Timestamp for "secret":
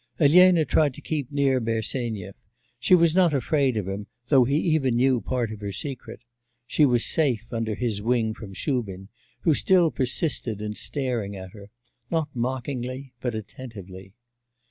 5.71-6.21